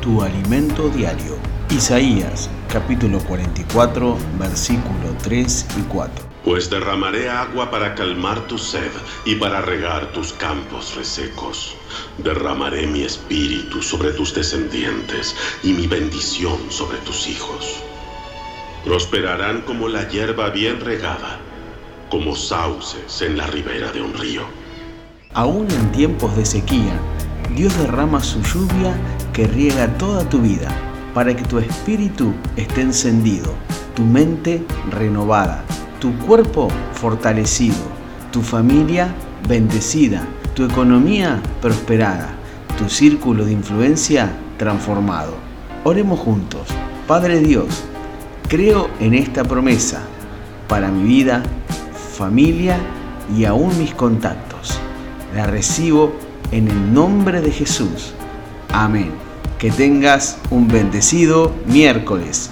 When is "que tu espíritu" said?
31.34-32.32